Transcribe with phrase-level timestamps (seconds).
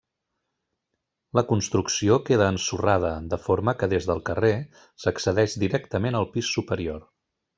[1.39, 4.53] La construcció queda ensorrada, de forma que des del carrer
[5.05, 7.07] s'accedeix directament al pis superior.